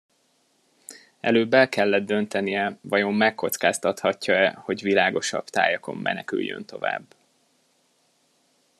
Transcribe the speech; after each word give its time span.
Előbb 1.19 1.53
el 1.53 1.69
kellett 1.69 2.05
döntenie, 2.05 2.77
vajon 2.81 3.13
megkockáztathatja-e, 3.13 4.49
hogy 4.57 4.81
világosabb 4.81 5.45
tájakon 5.45 5.97
meneküljön 5.97 6.65
tovább. 6.65 7.15